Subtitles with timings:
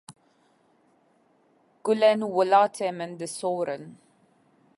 [1.83, 3.83] gulên welatê min di sorin